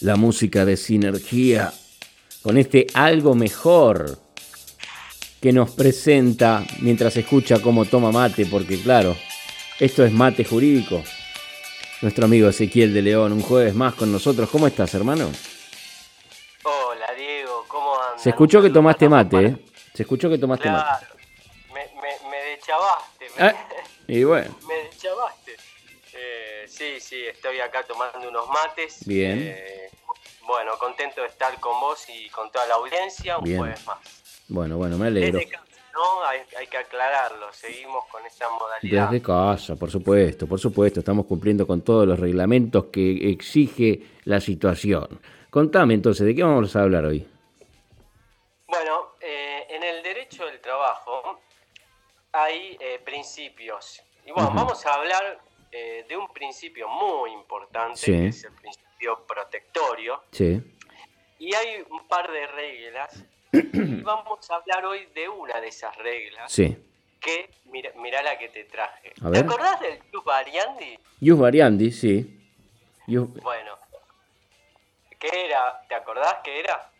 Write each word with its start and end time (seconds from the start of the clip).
la 0.00 0.16
música 0.16 0.64
de 0.64 0.76
sinergia 0.76 1.72
con 2.42 2.56
este 2.56 2.86
algo 2.94 3.34
mejor 3.34 4.18
que 5.40 5.52
nos 5.52 5.70
presenta 5.70 6.64
mientras 6.80 7.16
escucha 7.16 7.60
cómo 7.60 7.84
toma 7.84 8.12
mate, 8.12 8.46
porque 8.46 8.80
claro, 8.82 9.16
esto 9.78 10.04
es 10.04 10.12
mate 10.12 10.44
jurídico. 10.44 11.02
Nuestro 12.02 12.24
amigo 12.24 12.48
Ezequiel 12.48 12.94
de 12.94 13.02
León, 13.02 13.32
un 13.32 13.42
jueves 13.42 13.74
más 13.74 13.94
con 13.94 14.10
nosotros. 14.10 14.48
¿Cómo 14.50 14.66
estás, 14.66 14.94
hermano? 14.94 15.30
Hola, 16.62 17.06
Diego, 17.16 17.64
¿cómo 17.68 17.94
andas? 18.02 18.22
Se 18.22 18.30
escuchó 18.30 18.62
que 18.62 18.70
tomaste 18.70 19.08
mate, 19.08 19.44
¿eh? 19.46 19.56
Se 19.94 20.02
escuchó 20.02 20.30
que 20.30 20.38
tomaste 20.38 20.64
claro, 20.68 20.78
mate. 20.78 21.06
Me, 21.74 22.00
me, 22.00 22.30
me 22.30 22.36
deschavaste. 22.56 23.26
Me, 23.36 23.42
Ah, 23.48 23.68
y 24.08 24.24
bueno, 24.24 24.56
me 24.66 24.74
deschavaste. 24.88 25.56
Eh, 26.14 26.64
sí, 26.66 27.00
sí, 27.00 27.16
estoy 27.26 27.60
acá 27.60 27.82
tomando 27.82 28.28
unos 28.28 28.48
mates. 28.48 29.06
Bien. 29.06 29.38
Eh, 29.42 29.79
bueno, 30.50 30.76
contento 30.78 31.20
de 31.22 31.28
estar 31.28 31.58
con 31.60 31.78
vos 31.80 32.08
y 32.08 32.28
con 32.30 32.50
toda 32.50 32.66
la 32.66 32.74
audiencia 32.74 33.38
un 33.38 33.44
Bien. 33.44 33.58
jueves 33.58 33.86
más. 33.86 33.98
bueno, 34.48 34.76
bueno, 34.76 34.96
me 34.98 35.06
alegro. 35.08 35.38
Desde 35.38 35.50
casa, 35.50 35.64
¿no? 35.94 36.24
Hay, 36.24 36.40
hay 36.58 36.66
que 36.66 36.76
aclararlo, 36.76 37.52
seguimos 37.52 38.04
con 38.06 38.24
esa 38.26 38.48
modalidad. 38.50 39.08
Desde 39.10 39.22
casa, 39.22 39.76
por 39.76 39.90
supuesto, 39.90 40.46
por 40.46 40.60
supuesto, 40.60 41.00
estamos 41.00 41.26
cumpliendo 41.26 41.66
con 41.66 41.82
todos 41.82 42.06
los 42.06 42.18
reglamentos 42.18 42.86
que 42.92 43.30
exige 43.30 44.02
la 44.24 44.40
situación. 44.40 45.20
Contame 45.50 45.94
entonces, 45.94 46.26
¿de 46.26 46.34
qué 46.34 46.42
vamos 46.42 46.74
a 46.76 46.82
hablar 46.82 47.04
hoy? 47.06 47.26
Bueno, 48.68 49.14
eh, 49.20 49.66
en 49.70 49.82
el 49.82 50.02
derecho 50.02 50.46
del 50.46 50.60
trabajo 50.60 51.40
hay 52.32 52.76
eh, 52.80 53.00
principios. 53.04 54.00
Y 54.24 54.30
bueno, 54.30 54.52
vamos 54.54 54.84
a 54.86 54.94
hablar 54.94 55.40
eh, 55.72 56.04
de 56.08 56.16
un 56.16 56.28
principio 56.32 56.88
muy 56.88 57.32
importante, 57.32 57.96
Sí. 57.98 58.12
que 58.12 58.26
es 58.28 58.44
el 58.44 58.52
principio 58.52 58.88
protectorio. 59.26 60.22
Sí, 60.32 60.60
Y 61.38 61.54
hay 61.54 61.84
un 61.90 62.06
par 62.06 62.30
de 62.30 62.46
reglas. 62.46 63.24
y 63.52 64.02
vamos 64.02 64.48
a 64.50 64.56
hablar 64.56 64.84
hoy 64.84 65.06
de 65.14 65.28
una 65.28 65.60
de 65.60 65.68
esas 65.68 65.96
reglas, 65.96 66.52
sí. 66.52 66.76
que 67.20 67.50
mira, 67.64 67.90
mirá 67.96 68.22
la 68.22 68.38
que 68.38 68.48
te 68.48 68.64
traje. 68.64 69.10
A 69.20 69.24
¿Te 69.24 69.30
ver. 69.30 69.44
acordás 69.44 69.80
del 69.80 69.98
Club 70.10 70.30
Ariandi? 70.30 70.98
Ius 71.20 71.38
variandi, 71.38 71.90
sí. 71.90 72.36
Bueno, 73.06 73.76
¿qué 75.18 75.46
era? 75.46 75.80
¿Te 75.88 75.94
acordás 75.96 76.36
qué 76.44 76.60
era? 76.60 76.90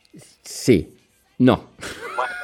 Sí. 0.42 0.96
No. 1.38 1.70
Bueno, 2.16 2.34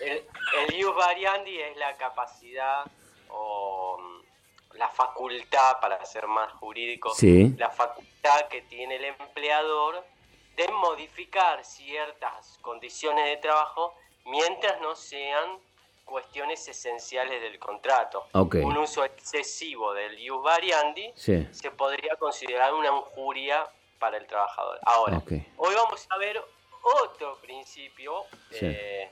el, 0.00 0.22
el 0.66 0.74
ius 0.74 0.94
variandi 0.96 1.58
es 1.60 1.76
la 1.76 1.96
capacidad 1.96 2.84
o 3.28 3.96
mm, 4.00 4.13
la 4.74 4.88
facultad, 4.88 5.80
para 5.80 6.04
ser 6.04 6.26
más 6.26 6.52
jurídico, 6.54 7.14
Sí. 7.14 7.54
la 7.58 7.70
facultad 7.70 8.48
que 8.48 8.62
tiene 8.62 8.96
el 8.96 9.04
empleador 9.04 10.04
de 10.56 10.68
modificar 10.68 11.64
ciertas 11.64 12.58
condiciones 12.60 13.24
de 13.26 13.36
trabajo 13.38 13.94
mientras 14.24 14.80
no 14.80 14.94
sean 14.96 15.58
cuestiones 16.04 16.66
esenciales 16.68 17.40
del 17.40 17.58
contrato. 17.58 18.26
Un 18.34 18.76
uso 18.76 19.04
excesivo 19.04 19.94
del 19.94 20.18
ius 20.18 20.42
variandi 20.42 21.12
Sí. 21.16 21.46
se 21.50 21.70
podría 21.70 22.16
considerar 22.16 22.74
una 22.74 22.88
injuria 22.88 23.66
para 23.98 24.16
el 24.18 24.26
trabajador. 24.26 24.78
Ahora, 24.84 25.22
hoy 25.56 25.74
vamos 25.74 26.06
a 26.10 26.18
ver 26.18 26.42
otro 27.02 27.38
principio 27.40 28.24
Sí. 28.50 28.66
eh, 28.66 29.10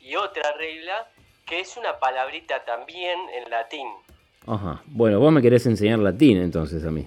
y 0.00 0.14
otra 0.16 0.52
regla 0.52 1.10
que 1.44 1.60
es 1.60 1.76
una 1.76 1.98
palabrita 1.98 2.64
también 2.64 3.18
en 3.30 3.50
latín. 3.50 3.92
Ajá. 4.48 4.82
Bueno, 4.86 5.20
vos 5.20 5.32
me 5.32 5.42
querés 5.42 5.66
enseñar 5.66 5.98
latín 5.98 6.38
entonces 6.38 6.84
a 6.84 6.90
mí. 6.90 7.06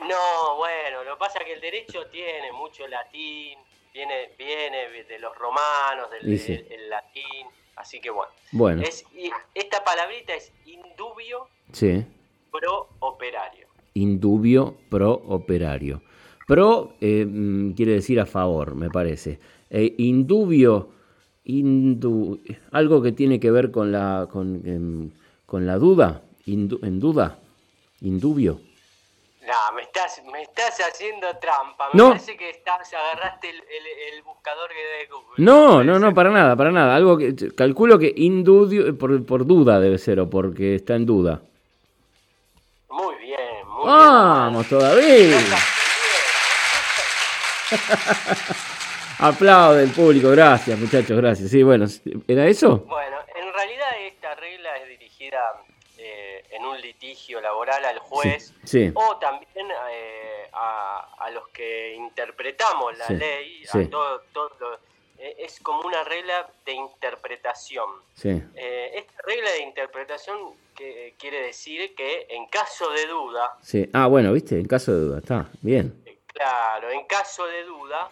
No, 0.00 0.56
bueno, 0.56 1.04
lo 1.04 1.12
que 1.12 1.18
pasa 1.18 1.38
es 1.38 1.44
que 1.46 1.52
el 1.54 1.60
derecho 1.60 2.06
tiene 2.10 2.52
mucho 2.52 2.86
latín, 2.88 3.58
viene, 3.92 4.30
viene 4.38 5.04
de 5.08 5.18
los 5.18 5.34
romanos, 5.38 6.10
del, 6.10 6.38
sí. 6.38 6.52
el 6.52 6.90
latín, 6.90 7.46
así 7.76 8.00
que 8.00 8.10
bueno. 8.10 8.32
Bueno, 8.52 8.82
Es, 8.82 9.04
y 9.14 9.30
esta 9.54 9.82
palabrita 9.84 10.34
es 10.34 10.52
indubio 10.66 11.46
sí. 11.72 12.04
pro 12.50 12.88
operario. 13.00 13.68
Indubio 13.94 14.74
pro 14.90 15.12
operario. 15.12 16.02
Pro 16.46 16.94
eh, 17.00 17.26
quiere 17.76 17.92
decir 17.92 18.18
a 18.20 18.26
favor, 18.26 18.74
me 18.74 18.90
parece. 18.90 19.38
Eh, 19.70 19.94
indubio, 19.98 20.90
indu- 21.46 22.40
algo 22.72 23.00
que 23.00 23.12
tiene 23.12 23.40
que 23.40 23.50
ver 23.50 23.70
con 23.70 23.92
la, 23.92 24.28
con, 24.30 24.60
em, 24.66 25.10
con 25.46 25.66
la 25.66 25.78
duda, 25.78 26.22
indu- 26.46 26.78
en 26.82 27.00
duda, 27.00 27.38
indubio. 28.00 28.60
No, 29.46 29.76
me 29.76 29.82
estás, 29.82 30.22
me 30.32 30.40
estás 30.42 30.78
haciendo 30.80 31.26
trampa. 31.38 31.88
Me 31.92 31.98
No. 31.98 32.08
parece 32.10 32.34
que 32.36 32.48
estás, 32.48 32.90
agarraste 32.94 33.50
el, 33.50 33.56
el- 33.56 34.14
el 34.16 34.22
buscador 34.22 34.70
que 34.70 34.74
de 34.74 35.06
Google. 35.12 35.34
No, 35.36 35.84
no, 35.84 35.98
no, 35.98 36.14
para 36.14 36.30
nada, 36.30 36.56
para 36.56 36.70
nada. 36.70 36.96
Algo 36.96 37.18
que 37.18 37.34
calculo 37.54 37.98
que 37.98 38.10
indudio, 38.16 38.96
por, 38.96 39.24
por 39.26 39.44
duda 39.46 39.78
debe 39.80 39.98
ser, 39.98 40.18
o 40.20 40.30
porque 40.30 40.76
está 40.76 40.94
en 40.94 41.04
duda. 41.04 41.42
Muy 42.88 43.16
bien, 43.16 43.68
muy 43.68 43.86
Vamos 43.86 44.66
todavía. 44.66 45.04
bien. 45.26 45.44
Aplaude 49.18 49.84
el 49.84 49.90
público, 49.90 50.30
gracias 50.30 50.78
muchachos, 50.78 51.16
gracias. 51.16 51.50
Sí, 51.50 51.62
bueno, 51.62 51.86
¿era 52.26 52.46
eso? 52.46 52.78
Bueno, 52.88 53.13
litigio 57.04 57.40
laboral 57.40 57.84
al 57.84 57.98
juez 57.98 58.54
Sí, 58.64 58.86
sí. 58.88 58.92
o 58.94 59.16
también 59.18 59.68
eh, 59.90 60.48
a, 60.52 61.14
a 61.18 61.30
los 61.30 61.48
que 61.48 61.94
interpretamos 61.94 62.96
la 62.96 63.06
Sí, 63.08 63.14
ley. 63.16 63.62
A 63.72 63.90
todo, 63.90 64.20
todo 64.32 64.50
lo- 64.60 64.78
eh, 65.18 65.36
es 65.38 65.60
como 65.60 65.80
una 65.82 66.02
regla 66.02 66.50
de 66.64 66.72
interpretación. 66.72 67.88
Eh, 68.24 68.90
esta 68.94 69.22
regla 69.22 69.50
de 69.52 69.60
interpretación 69.60 70.54
que, 70.74 71.14
quiere 71.18 71.40
decir 71.42 71.94
que 71.94 72.26
en 72.30 72.46
caso 72.46 72.90
de 72.90 73.06
duda. 73.06 73.56
Ah, 73.92 74.06
bueno, 74.08 74.32
viste, 74.32 74.56
en 74.58 74.66
caso 74.66 74.92
de 74.92 74.98
duda, 75.00 75.18
está, 75.18 75.48
bien. 75.60 76.02
claro, 76.26 76.90
en 76.90 77.04
caso 77.06 77.46
de 77.46 77.62
duda, 77.64 78.10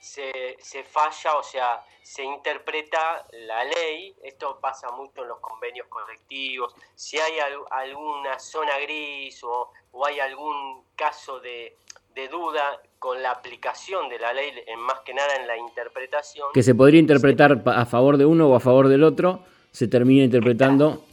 se, 0.00 0.56
se 0.60 0.84
falla, 0.84 1.36
o 1.36 1.42
sea, 1.42 1.82
se 2.02 2.22
interpreta 2.24 3.26
la 3.32 3.64
ley, 3.64 4.14
esto 4.22 4.58
pasa 4.60 4.90
mucho 4.92 5.22
en 5.22 5.28
los 5.28 5.38
convenios 5.40 5.86
colectivos, 5.88 6.74
si 6.94 7.18
hay 7.18 7.38
al- 7.38 7.64
alguna 7.70 8.38
zona 8.38 8.78
gris 8.80 9.42
o, 9.44 9.70
o 9.92 10.06
hay 10.06 10.20
algún 10.20 10.84
caso 10.96 11.40
de, 11.40 11.76
de 12.14 12.28
duda 12.28 12.80
con 12.98 13.22
la 13.22 13.30
aplicación 13.32 14.08
de 14.08 14.18
la 14.18 14.32
ley, 14.32 14.52
en 14.66 14.80
más 14.80 15.00
que 15.00 15.14
nada 15.14 15.36
en 15.36 15.46
la 15.46 15.56
interpretación, 15.56 16.48
Que 16.54 16.62
se 16.62 16.74
podría 16.74 17.00
interpretar 17.00 17.62
a 17.66 17.86
favor 17.86 18.16
de 18.16 18.24
uno 18.26 18.48
o 18.48 18.54
a 18.56 18.60
favor 18.60 18.88
del 18.88 19.04
otro, 19.04 19.40
se 19.70 19.86
termina 19.86 20.24
interpretando. 20.24 21.04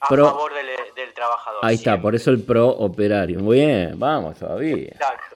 a 0.00 0.08
pro- 0.08 0.24
favor 0.24 0.52
del, 0.54 0.66
del 0.96 1.14
trabajador. 1.14 1.60
Ahí 1.64 1.76
está, 1.76 2.00
por 2.00 2.14
eso 2.16 2.30
el 2.30 2.42
pro 2.42 2.68
operario. 2.68 3.38
Muy 3.38 3.58
bien, 3.58 3.92
vamos 3.98 4.36
todavía. 4.38 4.88
Exacto. 4.88 5.31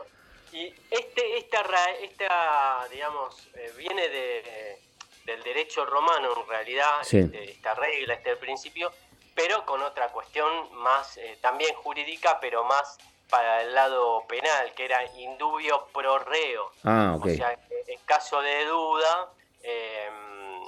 Este, 0.98 1.38
esta, 1.38 1.60
esta 2.00 2.86
digamos, 2.90 3.48
eh, 3.54 3.72
viene 3.76 4.08
de, 4.08 4.78
del 5.24 5.42
derecho 5.42 5.84
romano 5.84 6.28
en 6.42 6.48
realidad, 6.48 6.98
Sí. 7.02 7.18
este, 7.18 7.50
esta 7.52 7.74
regla, 7.74 8.14
este 8.14 8.36
principio, 8.36 8.92
pero 9.34 9.64
con 9.66 9.82
otra 9.82 10.08
cuestión 10.08 10.48
más, 10.76 11.16
eh, 11.18 11.38
también 11.40 11.74
jurídica, 11.76 12.38
pero 12.40 12.64
más 12.64 12.98
para 13.28 13.62
el 13.62 13.74
lado 13.74 14.24
penal, 14.28 14.72
que 14.74 14.84
era 14.84 15.04
indubio 15.16 15.86
pro 15.92 16.18
reo. 16.20 16.70
Ah, 16.84 17.14
ok. 17.18 17.26
O 17.26 17.28
sea, 17.30 17.58
en 17.88 17.98
caso 18.04 18.40
de 18.40 18.64
duda, 18.66 19.32
eh, 19.62 20.08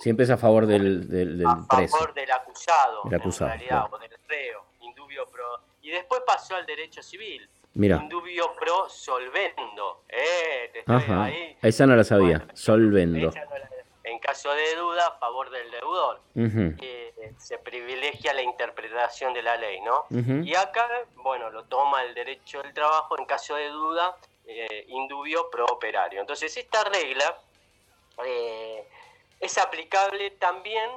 Siempre 0.01 0.25
es 0.25 0.31
a 0.31 0.37
favor 0.37 0.67
del, 0.67 1.09
del, 1.09 1.39
del 1.39 1.47
a 1.47 1.65
preso. 1.69 1.97
favor 1.97 2.15
del 2.15 2.31
acusado, 2.31 3.03
Del 3.05 3.21
acusado, 3.21 3.51
en 3.53 3.59
realidad, 3.59 3.81
claro. 3.89 3.97
o 3.97 3.99
del 3.99 4.19
reo, 4.29 4.65
indubio 4.81 5.27
pro. 5.29 5.59
Y 5.83 5.91
después 5.91 6.21
pasó 6.27 6.55
al 6.57 6.67
derecho 6.67 7.03
civil. 7.03 7.49
Mira, 7.79 7.97
Indubio 8.03 8.55
pro 8.59 8.89
solvendo. 8.89 10.03
Eh, 10.09 10.71
te 10.73 10.83
ajá. 10.93 11.25
ahí. 11.25 11.57
Esa 11.63 11.87
no 11.87 11.95
la 11.95 12.03
sabía. 12.03 12.39
Bueno, 12.39 12.53
Solvendo. 12.57 13.29
esa 13.29 13.45
no 13.45 13.57
la- 13.57 13.69
En 14.03 14.19
caso 14.19 14.51
de 14.53 14.75
duda, 14.75 15.07
a 15.07 15.19
favor 15.19 15.49
del 15.51 15.71
deudor. 15.71 16.21
Eh, 16.35 17.13
se 17.37 17.59
privilegia 17.59 18.33
la 18.33 18.43
interpretación 18.43 19.33
de 19.33 19.43
la 19.43 19.57
ley, 19.57 19.81
¿no? 19.83 20.07
Y 20.45 20.55
acá, 20.57 20.89
bueno, 21.17 21.51
lo 21.51 21.65
toma 21.67 22.03
el 22.03 22.15
derecho 22.15 22.61
del 22.63 22.73
trabajo 22.75 23.17
en 23.19 23.27
caso 23.27 23.55
de 23.55 23.69
duda, 23.69 24.17
eh, 24.47 24.87
indubio 24.89 25.49
pro 25.51 25.67
operario. 25.67 26.21
Entonces, 26.21 26.57
esta 26.57 26.83
regla 26.85 27.39
eh, 28.27 28.89
es 29.39 29.57
aplicable 29.59 30.31
también 30.33 30.91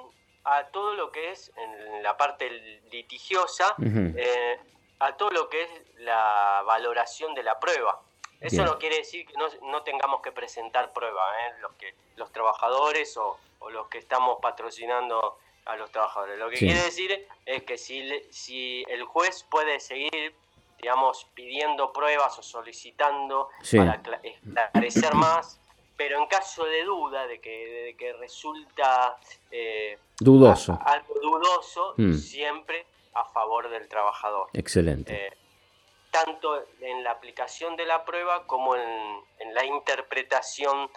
a 0.45 0.63
todo 0.69 0.95
lo 0.95 1.11
que 1.11 1.29
es, 1.31 1.51
en 1.57 2.01
la 2.01 2.17
parte 2.17 2.49
litigiosa, 2.91 3.75
eh, 4.15 4.57
a 5.01 5.17
todo 5.17 5.29
lo 5.31 5.49
que 5.49 5.63
es 5.63 5.69
la 5.97 6.63
valoración 6.65 7.33
de 7.33 7.43
la 7.43 7.59
prueba. 7.59 8.01
Eso 8.39 8.57
Bien. 8.57 8.65
no 8.65 8.79
quiere 8.79 8.97
decir 8.97 9.25
que 9.27 9.33
no, 9.33 9.47
no 9.71 9.83
tengamos 9.83 10.21
que 10.21 10.31
presentar 10.31 10.93
prueba, 10.93 11.23
¿eh? 11.41 11.53
los, 11.61 11.73
que, 11.73 11.93
los 12.15 12.31
trabajadores 12.31 13.15
o, 13.17 13.37
o 13.59 13.69
los 13.69 13.87
que 13.87 13.97
estamos 13.99 14.39
patrocinando 14.41 15.37
a 15.65 15.75
los 15.75 15.91
trabajadores. 15.91 16.39
Lo 16.39 16.49
que 16.49 16.57
Sí. 16.57 16.65
quiere 16.65 16.81
decir 16.83 17.27
es 17.45 17.63
que 17.63 17.77
si, 17.77 18.09
si 18.31 18.83
el 18.87 19.03
juez 19.05 19.43
puede 19.49 19.79
seguir 19.79 20.35
digamos, 20.79 21.27
pidiendo 21.35 21.93
pruebas 21.93 22.39
o 22.39 22.41
solicitando 22.41 23.49
para 23.71 24.01
esclarecer 24.23 25.13
más, 25.13 25.59
pero 25.95 26.17
en 26.17 26.25
caso 26.25 26.65
de 26.65 26.83
duda, 26.83 27.27
de 27.27 27.39
que, 27.39 27.95
que 27.99 28.13
resulta 28.13 29.15
eh, 29.51 29.99
dudoso. 30.19 30.79
algo 30.83 31.13
dudoso, 31.21 31.93
mm. 31.97 32.13
siempre 32.13 32.87
a 33.13 33.25
favor 33.25 33.69
del 33.69 33.87
trabajador. 33.87 34.47
Excelente. 34.53 35.27
Eh, 35.27 35.33
tanto 36.11 36.65
en 36.81 37.03
la 37.03 37.11
aplicación 37.11 37.75
de 37.75 37.85
la 37.85 38.03
prueba 38.05 38.45
como 38.45 38.75
en, 38.75 39.53
la 39.53 39.65
interpretación 39.65 40.89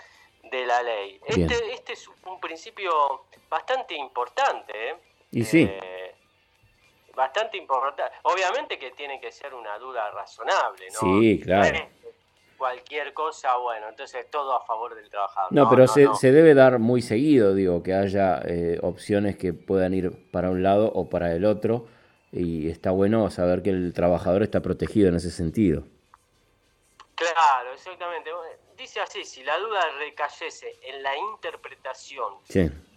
de 0.51 0.67
la 0.67 0.83
ley. 0.83 1.21
Este, 1.27 1.73
este, 1.73 1.93
es 1.95 2.09
un 2.27 2.41
principio 2.41 2.93
bastante 3.49 3.95
importante. 3.95 4.91
¿eh? 4.91 4.95
Y 5.31 5.45
sí. 5.45 5.69
Eh, 5.71 6.15
bastante 7.17 7.57
importante. 7.57 8.03
Obviamente 8.25 8.79
que 8.79 8.91
tiene 8.91 9.21
que 9.21 9.33
ser 9.33 9.55
una 9.55 9.79
duda 9.79 10.11
razonable, 10.11 10.87
¿no? 10.93 11.21
Sí, 11.21 11.41
claro. 11.43 11.79
Cualquier 12.59 13.13
cosa, 13.13 13.57
bueno, 13.57 13.89
entonces 13.89 14.31
todo 14.31 14.55
a 14.55 14.65
favor 14.65 14.95
del 14.95 15.11
trabajador. 15.11 15.53
No, 15.53 15.69
pero 15.69 15.87
se, 15.87 16.07
se, 16.15 16.33
debe 16.33 16.55
dar 16.55 16.79
muy 16.79 17.03
seguido, 17.03 17.55
digo, 17.55 17.83
que 17.83 17.93
haya 17.93 18.41
eh, 18.47 18.79
opciones 18.81 19.37
que 19.37 19.53
puedan 19.53 19.93
ir 19.93 20.31
para 20.31 20.51
un 20.51 20.63
lado 20.63 20.91
o 20.95 21.09
para 21.09 21.33
el 21.33 21.45
otro 21.45 21.87
y 22.35 22.69
está 22.69 22.91
bueno 22.91 23.31
saber 23.31 23.63
que 23.63 23.71
el 23.71 23.93
trabajador 23.93 24.43
está 24.43 24.61
protegido 24.61 25.09
en 25.09 25.15
ese 25.15 25.31
sentido. 25.31 25.85
Claro, 27.15 27.73
exactamente. 27.73 28.31
Dice 28.77 29.01
así, 29.01 29.25
si 29.25 29.45
la 29.45 29.57
duda 29.59 29.81
recayese 29.99 30.79
en 30.83 31.03
la 31.03 31.17
interpretación 31.17 32.35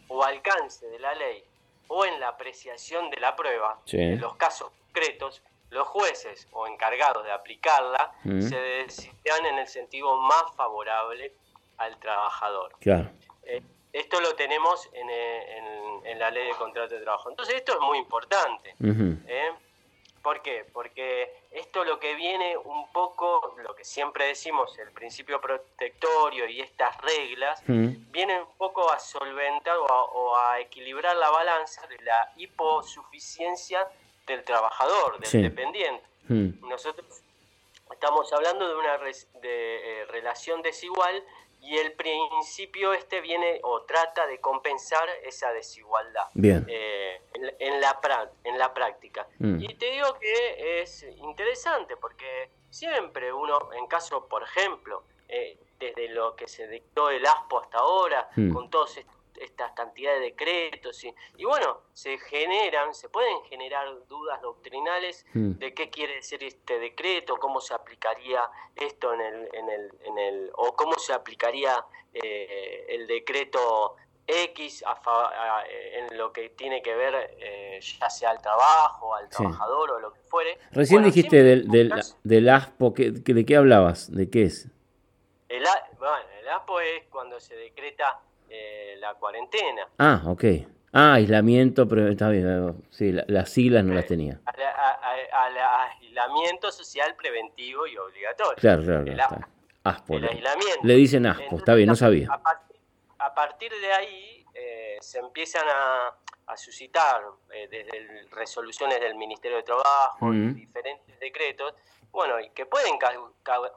o 0.07 0.24
alcance 0.24 0.88
de 0.88 1.00
la 1.00 1.13
ley 1.13 1.44
o 1.88 2.04
en 2.04 2.19
la 2.19 2.30
apreciación 2.30 3.12
de 3.12 3.18
la 3.18 3.36
prueba, 3.36 3.80
en 3.92 4.19
los 4.19 4.36
casos 4.38 4.72
concretos, 4.86 5.44
los 5.69 5.88
jueces 5.88 6.48
o 6.51 6.66
encargados 6.66 7.24
de 7.24 7.31
aplicarla 7.31 8.13
mm. 8.24 8.42
se 8.42 8.57
decidirán 8.57 9.45
en 9.45 9.60
el 9.60 9.68
sentido 9.68 10.19
más 10.19 10.56
favorable 10.56 11.33
al 11.78 12.00
trabajador. 12.00 12.74
Claro. 12.80 13.12
Eh, 13.44 13.62
esto 13.99 14.19
lo 14.21 14.35
tenemos 14.35 14.88
eh, 14.94 16.01
en, 16.05 16.19
la 16.19 16.31
ley 16.31 16.47
de 16.47 16.53
contrato 16.53 16.95
de 16.95 17.01
trabajo. 17.01 17.29
Entonces 17.29 17.55
esto 17.55 17.73
es 17.73 17.79
muy 17.79 17.97
importante. 17.97 18.75
¿eh? 18.79 19.51
¿Por 20.21 20.41
qué? 20.41 20.65
Porque 20.73 21.45
esto 21.51 21.83
lo 21.83 21.99
que 21.99 22.15
viene 22.15 22.57
un 22.57 22.91
poco, 22.91 23.55
lo 23.63 23.75
que 23.75 23.83
siempre 23.83 24.25
decimos, 24.25 24.77
el 24.79 24.91
principio 24.91 25.39
protectorio 25.39 26.47
y 26.47 26.59
estas 26.61 26.97
reglas, 27.01 27.61
vienen 27.65 28.41
un 28.41 28.57
poco 28.57 28.91
a 28.91 28.99
solventar 28.99 29.77
o 29.77 30.35
a, 30.35 30.59
equilibrar 30.59 31.15
la 31.15 31.29
balanza 31.29 31.85
de 31.88 31.97
la 31.99 32.31
hiposuficiencia 32.35 33.88
del 34.25 34.44
trabajador, 34.44 35.19
del 35.19 35.44
dependiente. 35.44 36.03
Nosotros 36.27 37.21
estamos 37.91 38.31
hablando 38.33 38.67
de 38.67 38.75
una 38.75 38.97
de, 38.97 39.21
eh, 39.44 40.05
relación 40.05 40.61
desigual 40.61 41.23
y 41.62 41.77
el 41.77 41.94
principio 41.94 42.94
este 42.94 43.21
viene 43.21 43.59
o 43.63 43.81
trata 43.83 44.25
de 44.27 44.39
compensar 44.39 45.07
esa 45.24 45.51
desigualdad 45.51 46.27
eh, 46.36 47.21
en, 47.33 47.81
la 47.81 48.30
en 48.44 48.57
la 48.57 48.74
práctica. 48.74 49.27
Mm. 49.39 49.62
Y 49.62 49.74
te 49.75 49.92
digo 49.92 50.18
que 50.19 50.81
es 50.81 51.04
interesante 51.04 51.98
porque 51.98 52.51
siempre 52.69 53.33
uno, 53.33 53.74
en 53.74 53.88
caso, 53.88 54.27
por 54.27 54.44
ejemplo, 54.44 55.04
eh, 55.27 55.57
desde 55.80 56.09
lo 56.09 56.36
que 56.36 56.48
se 56.48 56.68
dictó 56.68 57.09
el 57.09 57.25
ASPO 57.25 57.59
hasta 57.59 57.80
ahora, 57.80 58.30
mm. 58.36 58.54
con 58.54 58.69
todos 58.69 58.98
estos 58.98 59.17
estas 59.42 59.72
cantidades 59.74 60.19
de 60.19 60.25
decretos 60.28 61.04
y, 61.04 61.13
y, 61.38 61.45
bueno, 61.45 61.81
se 61.94 62.18
generan, 62.18 62.94
se 62.94 63.10
pueden 63.10 63.42
generar 63.44 63.88
dudas 64.07 64.42
doctrinales 64.42 65.25
hmm. 65.34 65.54
de 65.54 65.74
qué 65.74 65.89
quiere 65.89 66.16
decir 66.16 66.44
este 66.44 66.80
decreto, 66.80 67.38
cómo 67.38 67.62
se 67.62 67.74
aplicaría 67.74 68.42
esto 68.75 69.13
en 69.13 69.22
el, 69.22 69.50
en 69.54 69.69
el, 69.69 69.92
en 70.04 70.18
el 70.18 70.51
o 70.56 70.75
cómo 70.75 70.94
se 70.98 71.13
aplicaría 71.13 71.86
eh, 72.13 72.86
el 72.89 73.07
decreto 73.07 73.95
X 74.28 74.84
en 75.94 76.18
lo 76.18 76.33
que 76.33 76.50
tiene 76.50 76.81
que 76.81 76.94
ver 76.95 77.38
eh, 77.40 77.80
ya 77.81 78.10
sea 78.10 78.31
al 78.31 78.42
trabajo, 78.42 79.16
al 79.16 79.30
trabajador 79.30 79.92
o 79.92 80.00
lo 80.00 80.12
que 80.12 80.19
fuere. 80.22 80.57
Recién 80.72 81.04
dijiste 81.04 81.42
del, 81.42 81.68
del, 81.69 81.94
del, 82.24 82.50
ASPO, 82.50 82.94
¿de 82.98 83.45
qué 83.45 83.56
hablabas? 83.56 84.13
¿De 84.13 84.30
qué 84.30 84.44
es? 84.44 84.68
El, 85.48 85.63
bueno, 85.98 86.18
el 86.42 86.50
ASPO 86.50 86.80
es 86.81 87.06
cuando 87.10 87.40
se 87.40 87.56
decreta 87.56 88.19
eh, 88.49 88.95
la 88.99 89.13
cuarentena. 89.15 89.88
Ah, 89.97 90.21
ok. 90.25 90.44
Ah, 90.94 91.13
aislamiento, 91.13 91.88
pero 91.88 92.07
está 92.07 92.29
bien, 92.29 92.75
sí, 92.89 93.11
las 93.11 93.49
siglas 93.49 93.83
no 93.83 93.94
las 93.94 94.05
eh, 94.05 94.07
tenía. 94.07 94.41
Aislamiento 96.01 96.71
social 96.71 97.15
preventivo 97.15 97.85
y 97.85 97.97
obligatorio. 97.97 98.55
Claro, 98.57 98.83
claro. 98.83 99.05
El, 99.05 99.19
aspo, 99.83 100.17
el 100.17 100.27
aislamiento. 100.27 100.79
Le 100.83 100.95
dicen 100.95 101.25
aspo, 101.25 101.57
está 101.57 101.75
bien, 101.75 101.88
no 101.88 101.95
sabía. 101.95 102.29
A 103.19 103.33
partir, 103.33 103.71
de 103.71 103.94
ahí 103.94 104.45
eh, 104.53 104.97
se 105.01 105.19
empiezan 105.19 105.67
a, 105.67 106.15
suscitar 106.55 107.21
desde 107.69 108.25
resoluciones 108.31 109.01
del 109.01 109.15
Ministerio 109.15 109.57
de 109.57 109.63
Trabajo, 109.63 110.33
y 110.33 110.53
diferentes 110.53 111.19
decretos, 111.19 111.73
bueno, 112.09 112.39
y 112.39 112.49
que 112.51 112.65
pueden 112.65 112.97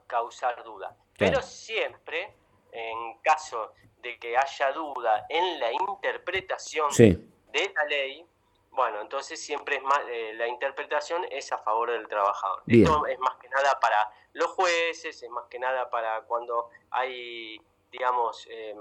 causar 0.07 0.63
duda. 0.63 0.97
Pero 1.19 1.43
siempre, 1.43 2.33
en 2.73 3.19
caso 3.23 3.73
de 3.99 4.19
que 4.19 4.37
haya 4.37 4.73
duda 4.73 5.27
en 5.29 5.61
la 5.61 5.73
interpretación 5.73 6.91
de 6.97 7.73
la 7.75 7.85
ley, 7.85 8.27
bueno, 8.73 9.01
entonces 9.01 9.41
siempre 9.41 9.77
es 9.77 9.83
más, 9.83 10.01
eh, 10.09 10.33
la 10.35 10.47
interpretación 10.47 11.27
es 11.31 11.51
a 11.53 11.59
favor 11.59 11.91
del 11.91 12.07
trabajador. 12.07 12.63
Esto 12.67 13.07
es 13.07 13.19
más 13.19 13.37
que 13.37 13.49
nada 13.49 13.79
para 13.81 14.11
los 14.33 14.49
jueces, 14.53 15.23
es 15.23 15.31
más 15.31 15.45
que 15.49 15.59
nada 15.59 15.91
para 15.91 16.23
cuando 16.23 16.71
hay, 16.91 17.61
digamos, 17.91 18.47
em, 18.49 18.79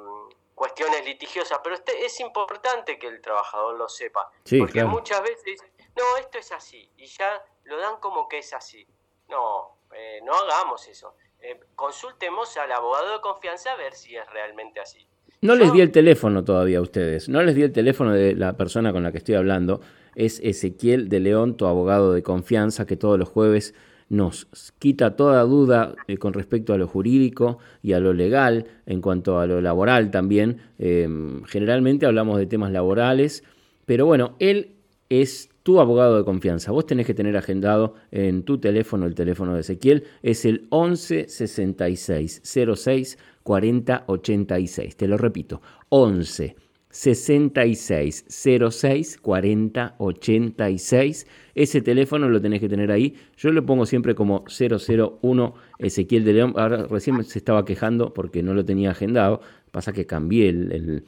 cuestiones 0.53 1.03
litigiosas, 1.06 1.59
pero 1.63 1.75
este, 1.75 2.06
es 2.06 2.19
importante 2.19 3.00
que 3.00 3.07
el 3.07 3.21
trabajador 3.21 3.77
lo 3.77 3.89
sepa, 3.89 4.31
porque 4.59 4.83
muchas 4.83 5.21
veces, 5.24 5.63
no, 5.95 6.18
esto 6.18 6.38
es 6.38 6.51
así, 6.51 6.91
y 6.97 7.07
ya 7.07 7.44
lo 7.63 7.77
dan 7.77 7.97
como 8.00 8.27
que 8.27 8.39
es 8.39 8.53
así. 8.53 8.86
No, 9.27 9.77
eh, 9.94 10.19
no 10.24 10.33
hagamos 10.33 10.88
eso. 10.88 11.15
Eh, 11.41 11.59
consultemos 11.75 12.56
al 12.57 12.71
abogado 12.71 13.13
de 13.13 13.21
confianza 13.21 13.71
a 13.71 13.77
ver 13.77 13.94
si 13.94 14.15
es 14.15 14.30
realmente 14.31 14.80
así. 14.80 15.06
No 15.41 15.56
les 15.56 15.71
di 15.71 15.80
el 15.80 15.91
teléfono 15.91 16.44
todavía 16.44 16.80
a 16.80 16.81
ustedes, 16.81 17.30
no 17.30 17.41
les 17.41 17.56
di 17.56 17.63
el 17.63 17.71
teléfono 17.71 18.12
de 18.12 18.36
la 18.36 18.57
persona 18.57 18.91
con 18.91 19.03
la 19.03 19.13
que 19.13 19.19
estoy 19.19 19.36
hablando. 19.36 19.80
Es 20.15 20.41
Ezequiel 20.44 21.07
de 21.07 21.21
León, 21.21 21.56
tu 21.56 21.65
abogado 21.65 22.12
de 22.12 22.24
confianza, 22.24 22.86
que 22.86 22.97
todos 22.97 23.18
los 23.18 23.30
jueves 23.30 23.74
nos 24.10 24.48
quita 24.79 25.15
toda 25.15 25.41
duda 25.43 25.96
eh, 26.08 26.17
con 26.17 26.34
respecto 26.34 26.74
a 26.74 26.77
lo 26.77 26.88
jurídico 26.88 27.60
y 27.81 27.93
a 27.93 28.00
lo 28.00 28.12
legal, 28.12 28.65
en 28.86 29.01
cuanto 29.01 29.39
a 29.39 29.46
lo 29.46 29.62
laboral 29.62 30.12
también. 30.12 30.62
Em, 30.77 31.43
generalmente 31.46 32.05
hablamos 32.05 32.38
de 32.38 32.48
temas 32.48 32.72
laborales, 32.72 33.43
pero 33.86 34.05
bueno, 34.05 34.36
él 34.39 34.75
es 35.10 35.50
tu 35.70 35.80
abogado 35.80 36.18
de 36.18 36.24
confianza. 36.24 36.72
Vos 36.72 36.88
tenés 36.88 37.06
que 37.06 37.14
tener 37.14 37.38
agendado 37.38 37.94
en 38.10 38.42
tu 38.42 38.58
teléfono 38.58 39.06
el 39.06 39.14
teléfono 39.14 39.54
de 39.54 39.60
Ezequiel, 39.60 40.04
es 40.24 40.44
el 40.44 40.66
11 40.72 41.28
66 41.28 42.42
06 42.44 43.20
40 43.44 44.04
86. 44.08 44.96
Te 44.96 45.08
lo 45.08 45.16
repito, 45.16 45.62
11 45.90 46.56
66 46.90 48.26
06 48.72 49.18
40 49.22 49.96
86. 50.00 51.28
Ese 51.54 51.82
teléfono 51.82 52.30
lo 52.30 52.42
tenés 52.42 52.62
que 52.62 52.68
tener 52.68 52.92
ahí. 52.92 53.14
Yo 53.38 53.52
lo 53.52 53.64
pongo 53.64 53.86
siempre 53.86 54.16
como 54.16 54.46
001 54.48 55.54
Ezequiel 55.78 56.24
de 56.24 56.34
León. 56.34 56.54
Ahora 56.58 56.88
recién 56.88 57.24
se 57.26 57.38
estaba 57.38 57.64
quejando 57.64 58.12
porque 58.12 58.42
no 58.42 58.56
lo 58.56 58.66
tenía 58.66 58.90
agendado. 58.90 59.42
Pasa 59.70 59.94
que 59.94 60.08
cambié 60.08 60.50
el, 60.50 61.04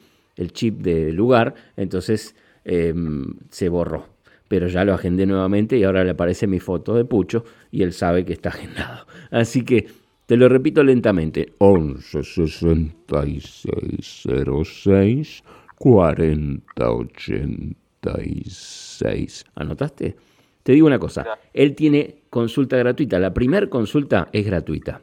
chip 0.52 0.82
de 0.82 1.12
lugar, 1.12 1.56
entonces 1.76 2.36
em, 2.64 3.40
se 3.50 3.68
borró. 3.68 4.21
Pero 4.52 4.68
ya 4.68 4.84
lo 4.84 4.92
agendé 4.92 5.24
nuevamente 5.24 5.78
y 5.78 5.84
ahora 5.84 6.04
le 6.04 6.10
aparece 6.10 6.46
mi 6.46 6.60
foto 6.60 6.94
de 6.94 7.06
Pucho 7.06 7.42
y 7.70 7.82
él 7.82 7.94
sabe 7.94 8.26
que 8.26 8.34
está 8.34 8.50
agendado. 8.50 9.06
Así 9.30 9.64
que 9.64 9.86
te 10.26 10.36
lo 10.36 10.46
repito 10.46 10.84
lentamente. 10.84 11.54
11 11.56 12.22
66 12.22 14.28
06 14.62 15.42
40 15.78 16.86
86. 16.86 19.44
¿Anotaste? 19.54 20.16
Te 20.62 20.72
digo 20.72 20.86
una 20.86 20.98
cosa. 20.98 21.24
Él 21.54 21.74
tiene 21.74 22.16
consulta 22.28 22.76
gratuita. 22.76 23.18
La 23.18 23.32
primera 23.32 23.68
consulta 23.68 24.28
es 24.34 24.44
gratuita. 24.44 25.00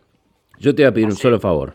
Yo 0.60 0.75
te 0.75 0.84
voy 0.84 0.89
a 0.89 0.94
pedir 0.94 1.08
un 1.08 1.15
solo 1.15 1.39
favor. 1.39 1.74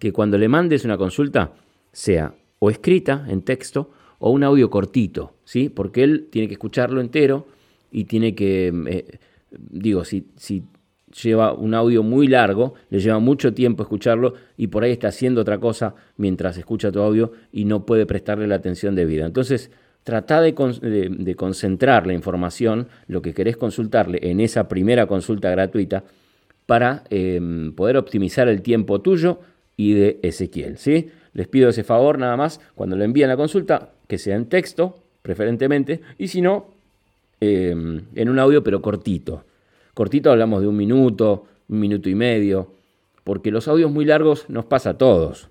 Que 0.00 0.10
cuando 0.10 0.36
le 0.36 0.48
mandes 0.48 0.84
una 0.84 0.98
consulta 0.98 1.52
sea 1.92 2.34
o 2.58 2.70
escrita 2.70 3.24
en 3.28 3.42
texto 3.42 3.92
o 4.26 4.30
un 4.30 4.42
audio 4.42 4.70
cortito, 4.70 5.34
¿sí? 5.44 5.68
Porque 5.68 6.02
él 6.02 6.28
tiene 6.30 6.48
que 6.48 6.54
escucharlo 6.54 7.02
entero 7.02 7.46
y 7.92 8.04
tiene 8.04 8.34
que, 8.34 8.72
eh, 8.88 9.18
digo, 9.50 10.02
si, 10.06 10.28
si 10.36 10.64
lleva 11.22 11.52
un 11.52 11.74
audio 11.74 12.02
muy 12.02 12.26
largo, 12.26 12.72
le 12.88 13.00
lleva 13.00 13.18
mucho 13.18 13.52
tiempo 13.52 13.82
escucharlo 13.82 14.32
y 14.56 14.68
por 14.68 14.82
ahí 14.82 14.92
está 14.92 15.08
haciendo 15.08 15.42
otra 15.42 15.58
cosa 15.58 15.94
mientras 16.16 16.56
escucha 16.56 16.90
tu 16.90 17.00
audio 17.00 17.32
y 17.52 17.66
no 17.66 17.84
puede 17.84 18.06
prestarle 18.06 18.46
la 18.46 18.54
atención 18.54 18.94
debida. 18.94 19.26
Entonces, 19.26 19.70
trata 20.04 20.40
de, 20.40 20.54
concentrar 21.36 22.06
la 22.06 22.14
información, 22.14 22.88
lo 23.06 23.20
que 23.20 23.34
querés 23.34 23.58
consultarle 23.58 24.20
en 24.22 24.40
esa 24.40 24.68
primera 24.68 25.06
consulta 25.06 25.50
gratuita, 25.50 26.02
para 26.64 27.04
em, 27.10 27.74
poder 27.74 27.98
optimizar 27.98 28.48
el 28.48 28.62
tiempo 28.62 29.02
tuyo 29.02 29.40
y 29.76 29.92
de 29.92 30.18
Ezequiel. 30.22 30.78
¿sí? 30.78 31.10
Les 31.34 31.46
pido 31.46 31.68
ese 31.68 31.84
favor 31.84 32.18
nada 32.18 32.38
más, 32.38 32.58
cuando 32.74 32.96
le 32.96 33.04
envíen 33.04 33.28
la 33.28 33.36
consulta, 33.36 33.90
que 34.06 34.18
sea 34.18 34.36
en 34.36 34.46
texto, 34.46 34.96
preferentemente, 35.22 36.00
y 36.18 36.28
si 36.28 36.40
no, 36.40 36.66
em, 37.40 38.02
en 38.14 38.28
un 38.28 38.38
audio, 38.38 38.62
pero 38.62 38.82
cortito. 38.82 39.44
Cortito 39.94 40.30
hablamos 40.30 40.60
de 40.60 40.68
un 40.68 40.76
minuto, 40.76 41.46
un 41.68 41.80
minuto 41.80 42.08
y 42.08 42.14
medio, 42.14 42.72
porque 43.22 43.50
los 43.50 43.68
audios 43.68 43.90
muy 43.90 44.04
largos 44.04 44.48
nos 44.48 44.66
pasa 44.66 44.90
a 44.90 44.98
todos. 44.98 45.48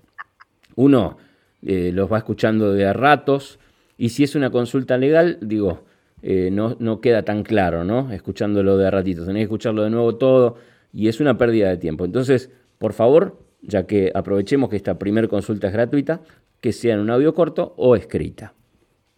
Uno 0.76 1.18
eh, 1.62 1.90
los 1.92 2.12
va 2.12 2.18
escuchando 2.18 2.72
de 2.72 2.86
a 2.86 2.92
ratos, 2.92 3.58
y 3.96 4.10
si 4.10 4.24
es 4.24 4.34
una 4.34 4.50
consulta 4.50 4.98
legal, 4.98 5.38
digo, 5.40 5.84
eh, 6.22 6.50
no, 6.52 6.76
no, 6.78 7.00
queda 7.00 7.22
tan 7.22 7.42
claro, 7.42 7.84
¿no? 7.84 8.12
Escuchándolo 8.12 8.76
de 8.76 8.86
a 8.86 8.90
ratito, 8.90 9.24
tenés 9.24 9.40
que 9.40 9.44
escucharlo 9.44 9.82
de 9.82 9.90
nuevo 9.90 10.16
todo, 10.16 10.56
y 10.92 11.08
es 11.08 11.20
una 11.20 11.36
pérdida 11.36 11.68
de 11.68 11.76
tiempo. 11.76 12.04
Entonces, 12.04 12.50
por 12.78 12.92
favor, 12.92 13.38
ya 13.62 13.86
que 13.86 14.12
aprovechemos 14.14 14.70
que 14.70 14.76
esta 14.76 14.98
primera 14.98 15.26
consulta 15.28 15.66
es 15.68 15.72
gratuita, 15.72 16.20
que 16.64 16.72
sea 16.72 16.94
en 16.94 17.00
un 17.00 17.10
audio 17.10 17.34
corto 17.34 17.74
o 17.76 17.94
escrita. 17.94 18.54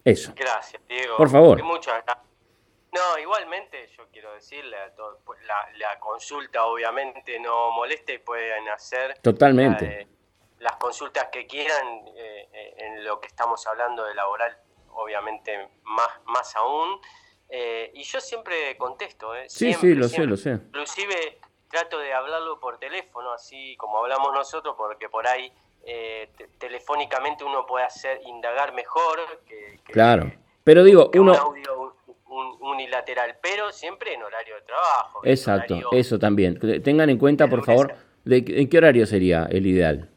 Eso. 0.05 0.33
Gracias, 0.35 0.83
Diego. 0.89 1.17
Por 1.17 1.31
favor. 1.31 1.63
No, 1.63 3.19
igualmente 3.21 3.87
yo 3.97 4.09
quiero 4.11 4.35
decirle 4.35 4.77
a 4.77 4.93
todos, 4.97 5.21
pues, 5.25 5.39
la, 5.45 6.01
consulta 6.01 6.65
obviamente 6.65 7.39
no 7.39 7.71
molesta 7.71 8.13
y 8.13 8.19
pueden 8.19 8.69
hacer 8.69 9.21
Totalmente. 9.23 10.09
las 10.59 10.75
consultas 10.75 11.29
que 11.31 11.47
quieran 11.47 11.87
eh, 12.17 12.49
eh, 12.53 12.75
en 12.79 13.05
lo 13.05 13.21
que 13.21 13.29
estamos 13.29 13.65
hablando 13.69 14.05
de 14.05 14.15
laboral, 14.15 14.59
obviamente 14.91 15.69
más, 15.85 16.21
más 16.25 16.57
aún. 16.57 17.01
Eh, 17.49 17.93
y 17.95 18.03
yo 18.03 18.21
siempre 18.21 18.77
contesto, 18.77 19.37
¿eh? 19.37 19.49
sí, 19.49 19.73
sí, 19.73 19.95
lo 19.95 20.09
sé, 20.09 20.25
lo 20.27 20.37
sé. 20.37 20.51
Inclusive 20.51 21.39
trato 21.71 22.01
de 22.01 22.13
hablarlo 22.13 22.59
por 22.59 22.81
teléfono, 22.81 23.31
así 23.33 23.77
como 23.77 23.99
hablamos 23.99 24.35
nosotros, 24.35 24.75
porque 24.77 25.09
por 25.09 25.29
ahí 25.29 25.53
eh, 25.87 26.29
telefónicamente 26.59 27.45
uno 27.45 27.65
puede 27.65 27.85
hacer 27.85 28.21
indagar 28.27 28.75
mejor 28.75 29.19
que, 29.47 29.79
claro. 29.85 30.33
Pero 30.65 30.83
digo, 30.83 31.11
uno... 31.15 31.33
Un 31.33 31.39
audio 31.39 31.97
unilateral, 32.61 33.37
pero 33.41 33.73
siempre 33.73 34.13
en 34.13 34.23
horario 34.23 34.57
de 34.57 34.63
trabajo. 34.63 35.21
Exacto, 35.25 35.81
eso 35.93 36.19
también. 36.19 36.59
Tengan 36.83 37.09
en 37.09 37.19
cuenta, 37.19 37.49
por 37.49 37.65
favor, 37.65 37.95
de, 38.25 38.45
¿en 38.47 38.69
qué 38.69 38.79
horario 38.79 39.07
sería 39.07 39.47
el 39.51 39.67
ideal? 39.67 40.11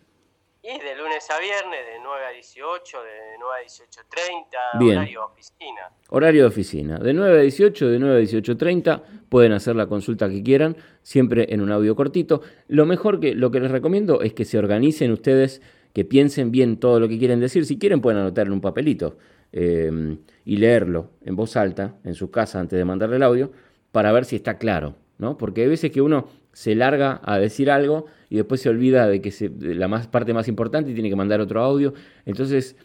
Y 0.69 0.73
de 0.73 0.95
lunes 0.95 1.27
a 1.31 1.39
viernes, 1.39 1.79
de 1.79 1.99
9 2.03 2.25
a 2.27 2.29
18, 2.29 2.97
de 3.01 3.09
9 3.39 3.53
a 3.57 3.65
18.30, 3.65 4.91
horario 4.91 5.19
de 5.19 5.25
oficina. 5.25 5.81
Horario 6.09 6.41
de 6.43 6.47
oficina. 6.47 6.99
De 6.99 7.11
9 7.11 7.39
a 7.39 7.41
18, 7.41 7.87
de 7.87 7.97
9 7.97 8.15
a 8.15 8.23
18.30, 8.23 9.01
pueden 9.29 9.53
hacer 9.53 9.75
la 9.75 9.87
consulta 9.87 10.29
que 10.29 10.43
quieran, 10.43 10.77
siempre 11.01 11.47
en 11.49 11.61
un 11.61 11.71
audio 11.71 11.95
cortito. 11.95 12.43
Lo 12.67 12.85
mejor 12.85 13.19
que, 13.19 13.33
lo 13.33 13.49
que 13.49 13.61
les 13.61 13.71
recomiendo 13.71 14.21
es 14.21 14.33
que 14.33 14.45
se 14.45 14.59
organicen 14.59 15.11
ustedes, 15.11 15.63
que 15.91 16.05
piensen 16.05 16.51
bien 16.51 16.77
todo 16.77 16.99
lo 16.99 17.07
que 17.07 17.17
quieren 17.17 17.39
decir. 17.39 17.65
Si 17.65 17.79
quieren, 17.79 17.99
pueden 17.99 18.19
anotar 18.19 18.45
en 18.45 18.53
un 18.53 18.61
papelito 18.61 19.17
eh, 19.51 20.17
y 20.45 20.57
leerlo 20.57 21.09
en 21.25 21.35
voz 21.35 21.57
alta 21.57 21.95
en 22.03 22.13
su 22.13 22.29
casa 22.29 22.59
antes 22.59 22.77
de 22.77 22.85
mandarle 22.85 23.15
el 23.15 23.23
audio, 23.23 23.51
para 23.91 24.11
ver 24.11 24.23
si 24.23 24.35
está 24.35 24.59
claro, 24.59 24.93
¿no? 25.17 25.35
Porque 25.35 25.63
hay 25.63 25.67
veces 25.67 25.89
que 25.89 26.03
uno 26.03 26.27
se 26.59 26.75
larga 26.75 27.21
a 27.23 27.39
decir 27.39 27.71
algo 27.71 28.07
y 28.29 28.35
después 28.35 28.59
se 28.59 28.67
olvida 28.67 29.07
de 29.07 29.21
que 29.21 29.31
se, 29.31 29.49
la 29.61 29.87
más, 29.87 30.07
parte 30.07 30.33
más 30.33 30.49
importante 30.49 30.91
y 30.91 30.93
tiene 30.93 31.09
que 31.09 31.15
mandar 31.15 31.39
otro 31.39 31.61
audio. 31.61 31.93
Entonces 32.25 32.75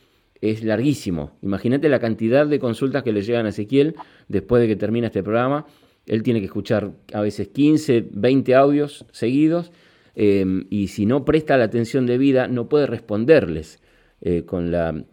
es 0.40 0.62
larguísimo. 0.62 1.32
Imagínate 1.42 1.88
la 1.88 1.98
cantidad 1.98 2.46
de 2.46 2.60
consultas 2.60 3.02
que 3.02 3.12
le 3.12 3.22
llegan 3.22 3.46
a 3.46 3.48
Ezequiel 3.48 3.96
después 4.28 4.62
de 4.62 4.68
que 4.68 4.76
termina 4.76 5.08
este 5.08 5.24
programa. 5.24 5.66
Él 6.06 6.22
tiene 6.22 6.38
que 6.38 6.46
escuchar 6.46 6.92
a 7.12 7.20
veces 7.20 7.48
15, 7.48 8.10
20 8.12 8.54
audios 8.54 9.06
seguidos 9.10 9.72
em, 10.14 10.66
y 10.70 10.86
si 10.86 11.04
no 11.04 11.24
presta 11.24 11.56
la 11.56 11.64
atención 11.64 12.06
debida 12.06 12.46
no 12.46 12.68
puede 12.68 12.86
responderles 12.86 13.80
eh, 14.20 14.44
con 14.44 14.70
la 14.70 15.04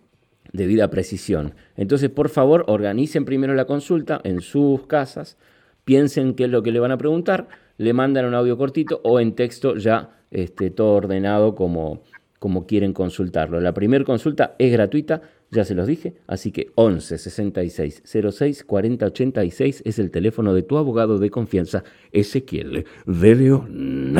debida 0.54 0.92
precisión. 0.92 1.56
Entonces, 1.78 2.12
por 2.12 2.30
favor, 2.30 2.66
organicen 2.68 3.26
primero 3.26 3.56
la 3.56 3.66
consulta 3.66 4.22
en 4.24 4.42
sus 4.42 4.86
casas, 4.86 5.40
piensen 5.84 6.36
qué 6.36 6.44
es 6.44 6.52
lo 6.52 6.62
que 6.62 6.72
le 6.72 6.80
van 6.80 6.92
a 6.92 7.00
preguntar, 7.00 7.48
le 7.82 7.94
mandan 7.94 8.26
un 8.26 8.36
audio 8.36 8.60
cortito 8.60 9.02
o 9.04 9.20
en 9.20 9.34
texto 9.34 9.76
ya 9.76 10.24
este, 10.30 10.70
todo 10.70 10.94
ordenado 10.94 11.56
como, 11.56 12.04
como 12.38 12.68
quieren 12.68 12.94
consultarlo. 12.94 13.60
La 13.60 13.74
primera 13.74 14.06
consulta 14.06 14.56
es 14.60 14.72
gratuita, 14.72 15.22
ya 15.50 15.66
se 15.66 15.74
los 15.74 15.88
dije, 15.88 16.14
así 16.28 16.52
que 16.52 16.72
11 16.76 17.18
66 17.18 18.04
06 18.06 18.64
40 18.66 19.06
86 19.08 19.82
es 19.84 19.98
el 19.98 20.12
teléfono 20.12 20.54
de 20.54 20.62
tu 20.62 20.78
abogado 20.78 21.18
de 21.18 21.32
confianza, 21.32 21.84
Ezequiel 22.12 22.86
de 23.08 23.36
León. 23.36 24.16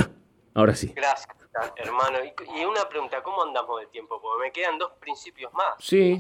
Ahora 0.56 0.74
sí. 0.74 0.92
Gracias, 0.96 1.30
hermano. 1.78 2.18
Y, 2.26 2.66
una 2.66 2.90
pregunta, 2.90 3.22
¿cómo 3.22 3.44
andamos 3.44 3.80
de 3.80 3.86
tiempo? 3.88 4.20
Porque 4.20 4.44
me 4.44 4.52
quedan 4.52 4.80
dos 4.80 4.94
principios 5.00 5.54
más. 5.54 5.76
Sí. 5.78 6.18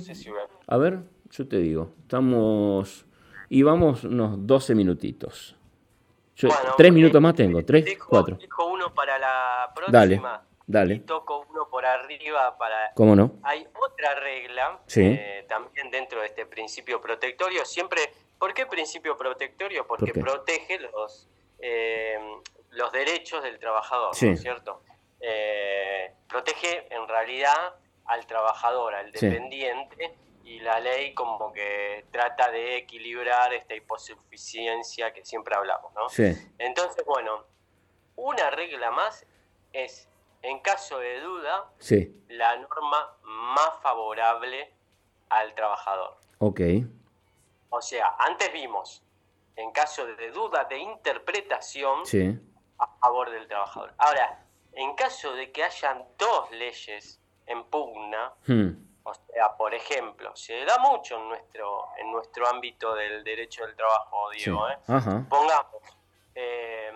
a... 0.67 0.77
ver, 0.77 0.99
yo 1.31 1.47
te 1.47 1.57
digo, 1.57 1.91
estamos... 2.03 3.07
Y 3.49 3.63
vamos 3.63 4.03
unos 4.05 4.47
12 4.47 4.75
minutitos 4.75 5.57
tres 6.77 6.93
minutos 6.93 7.21
más 7.21 7.35
tengo, 7.35 7.63
tres, 7.63 7.97
cuatro. 8.07 8.37
Dejo 8.37 8.65
uno 8.67 8.93
para 8.93 9.17
la 9.19 9.71
próxima. 9.75 9.99
Dale, 9.99 10.21
dale. 10.67 10.93
Y 10.95 10.99
toco 11.01 11.45
uno 11.49 11.67
por 11.69 11.85
arriba 11.85 12.57
para... 12.57 12.91
¿Cómo 12.93 13.15
no? 13.15 13.39
Hay 13.43 13.67
otra 13.73 14.15
regla 14.15 14.79
sí. 14.87 15.03
Eh, 15.03 15.45
también 15.47 15.91
dentro 15.91 16.21
de 16.21 16.27
este 16.27 16.45
principio 16.45 17.01
protectorio. 17.01 17.65
Siempre, 17.65 18.01
¿por 18.37 18.53
qué 18.53 18.65
principio 18.65 19.17
protectorio? 19.17 19.85
Porque 19.87 20.13
protege 20.13 20.79
los, 20.79 21.29
eh, 21.59 22.19
los 22.71 22.91
derechos 22.91 23.43
del 23.43 23.59
trabajador, 23.59 24.11
¿no 24.21 24.31
es 24.31 24.41
cierto? 24.41 24.81
Eh, 25.19 26.13
protege 26.27 26.87
en 26.89 27.07
realidad 27.07 27.75
al 28.05 28.25
trabajador, 28.25 28.95
al 28.95 29.11
dependiente 29.11 30.15
y 30.43 30.59
la 30.59 30.79
ley 30.79 31.13
como 31.13 31.51
que 31.53 32.05
trata 32.11 32.51
de 32.51 32.77
equilibrar 32.77 33.53
esta 33.53 33.75
hiposuficiencia 33.75 35.13
que 35.13 35.23
siempre 35.23 35.55
hablamos, 35.55 35.93
¿no? 35.93 36.09
Sí. 36.09 36.33
Entonces, 36.57 37.03
bueno, 37.05 37.45
una 38.15 38.49
regla 38.49 38.91
más 38.91 39.25
es, 39.73 40.09
en 40.41 40.59
caso 40.59 40.99
de 40.99 41.19
duda, 41.21 41.71
sí. 41.77 42.23
la 42.29 42.57
norma 42.57 43.17
más 43.23 43.71
favorable 43.81 44.73
al 45.29 45.53
trabajador. 45.55 46.17
Ok. 46.39 46.61
O 47.69 47.81
sea, 47.81 48.15
antes 48.19 48.51
vimos, 48.51 49.03
en 49.55 49.71
caso 49.71 50.05
de 50.05 50.31
duda 50.31 50.65
de 50.65 50.79
interpretación, 50.79 52.05
sí. 52.05 52.37
a 52.77 52.87
favor 52.99 53.29
del 53.29 53.47
trabajador. 53.47 53.93
Ahora, 53.97 54.45
en 54.73 54.95
caso 54.95 55.33
de 55.33 55.51
que 55.51 55.63
hayan 55.63 56.05
dos 56.17 56.51
leyes 56.51 57.21
en 57.45 57.63
pugna, 57.65 58.33
hmm. 58.47 58.90
O 59.03 59.13
sea, 59.13 59.55
por 59.57 59.73
ejemplo, 59.73 60.35
se 60.35 60.63
da 60.63 60.77
mucho 60.77 61.17
en 61.17 61.29
nuestro, 61.29 61.87
en 61.97 62.11
nuestro 62.11 62.47
ámbito 62.47 62.93
del 62.93 63.23
derecho 63.23 63.65
del 63.65 63.75
trabajo, 63.75 64.29
Diego. 64.29 64.69
¿eh? 64.69 64.77
Pongamos 65.29 65.81
eh, 66.35 66.91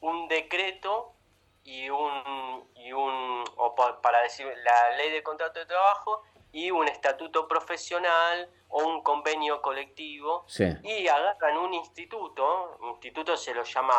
un 0.00 0.28
decreto 0.28 1.12
y 1.62 1.88
un, 1.88 2.68
y 2.74 2.92
un 2.92 3.44
o 3.56 3.74
para 3.74 4.20
decir 4.22 4.46
la 4.64 4.96
ley 4.96 5.10
de 5.10 5.22
contrato 5.22 5.58
de 5.60 5.66
trabajo 5.66 6.22
y 6.52 6.70
un 6.70 6.88
estatuto 6.88 7.46
profesional 7.46 8.48
o 8.68 8.84
un 8.84 9.02
convenio 9.02 9.60
colectivo 9.60 10.44
y 10.82 11.06
agarran 11.06 11.56
un 11.58 11.74
instituto, 11.74 12.76
un 12.80 12.90
instituto 12.90 13.36
se 13.36 13.54
lo 13.54 13.62
llama 13.62 13.94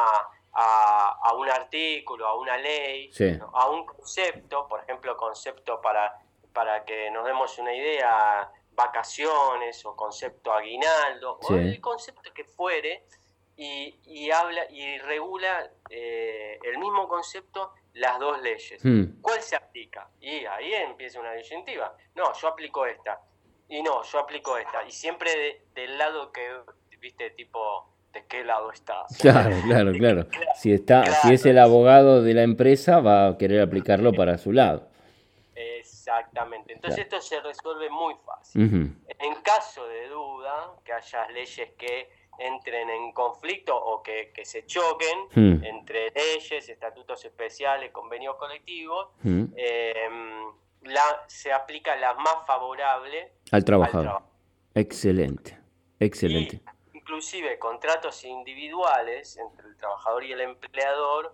a, 0.54 1.20
a 1.22 1.34
un 1.34 1.50
artículo, 1.50 2.26
a 2.28 2.36
una 2.36 2.58
ley, 2.58 3.10
a 3.54 3.70
un 3.70 3.86
concepto, 3.86 4.68
por 4.68 4.82
ejemplo, 4.82 5.16
concepto 5.16 5.80
para 5.82 6.20
para 6.58 6.84
que 6.84 7.12
nos 7.12 7.24
demos 7.24 7.60
una 7.60 7.72
idea, 7.72 8.52
vacaciones 8.72 9.86
o 9.86 9.96
concepto 9.96 10.52
aguinaldo, 10.52 11.38
o 11.40 11.54
el 11.54 11.80
concepto 11.80 12.34
que 12.34 12.46
fuere, 12.46 13.04
y, 13.56 14.32
habla 14.32 14.64
y 14.72 14.98
regula 14.98 15.70
eh, 15.88 16.58
el 16.64 16.80
mismo 16.80 17.08
concepto 17.08 17.74
las 17.94 18.18
dos 18.18 18.42
leyes. 18.42 18.84
Hmm. 18.84 19.22
¿Cuál 19.22 19.40
se 19.44 19.56
aplica? 19.56 20.10
Y 20.20 20.48
ahí 20.48 20.74
empieza 20.74 21.20
una 21.20 21.34
disyuntiva. 21.34 21.96
No, 22.16 22.34
yo 22.34 22.48
aplico 22.48 22.88
esta. 22.88 23.22
Y 23.70 23.84
no, 23.84 24.02
yo 24.02 24.18
aplico 24.18 24.58
esta. 24.58 24.84
Y 24.84 24.92
siempre 24.92 25.62
del 25.76 25.96
lado 25.96 26.32
que, 26.32 26.42
viste, 27.00 27.30
tipo, 27.30 27.88
¿de 28.14 28.26
qué 28.26 28.44
lado 28.44 28.72
estás? 28.72 29.16
Claro, 29.22 29.56
claro, 29.68 29.94
claro. 29.94 30.28
Si, 30.56 30.74
está, 30.74 31.06
si 31.22 31.36
es 31.36 31.46
el 31.46 31.60
abogado 31.60 32.24
de 32.24 32.34
la 32.34 32.42
empresa, 32.42 33.00
va 33.00 33.28
a 33.28 33.38
querer 33.38 33.62
aplicarlo 33.62 34.12
para 34.12 34.40
su 34.40 34.52
lado. 34.52 34.97
Entonces 36.68 37.00
esto 37.00 37.22
se 37.22 37.40
resuelve 37.42 37.90
muy 37.90 38.16
fácil. 38.26 38.96
En 39.20 39.36
caso 39.42 39.88
de 39.88 40.08
duda, 40.10 40.76
que 40.84 40.94
haya 40.94 41.28
leyes 41.30 41.72
que 41.78 42.10
entren 42.40 42.90
en 42.90 43.12
conflicto 43.14 43.76
o 43.76 44.02
que, 44.04 44.32
se 44.44 44.66
choquen 44.66 45.28
hmm. 45.34 45.64
entre 45.64 46.12
leyes, 46.12 46.70
estatutos 46.70 47.24
especiales, 47.26 47.92
convenios 47.92 48.36
colectivos, 48.36 49.10
hmm. 49.24 49.46
em, 49.56 50.52
la, 50.84 51.24
se 51.28 51.52
aplica 51.52 51.96
la 51.96 52.14
más 52.14 52.46
favorable 52.46 53.34
al 53.52 53.66
trabajador. 53.66 54.22
Excelente, 54.74 55.58
excelente. 56.00 56.62
inclusive 56.94 57.58
contratos 57.58 58.24
individuales 58.24 59.38
entre 59.38 59.68
el 59.68 59.78
trabajador 59.78 60.24
y 60.24 60.32
el 60.34 60.42
empleador, 60.42 61.34